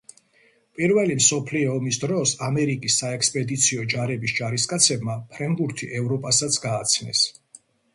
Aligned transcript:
პირველი 0.77 1.17
მსოფლიო 1.19 1.75
ომის 1.81 1.99
დროს 2.05 2.33
ამერიკის 2.49 2.97
საექსპედიციო 3.03 3.87
ჯარების 3.95 4.37
ჯარისკაცებმა 4.43 5.23
ფრენბურთი 5.37 5.95
ევროპასაც 6.05 6.65
გააცნეს 6.71 7.29